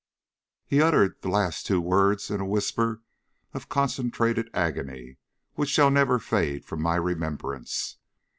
He 0.65 0.81
uttered 0.81 1.21
the 1.21 1.29
last 1.29 1.67
two 1.67 1.79
words 1.79 2.31
in 2.31 2.41
a 2.41 2.45
whisper 2.47 3.03
of 3.53 3.69
concentrated 3.69 4.49
agony 4.51 5.17
which 5.53 5.69
shall 5.69 5.91
never 5.91 6.17
fade 6.17 6.65
from 6.65 6.81
my 6.81 6.95
remembrance. 6.95 7.99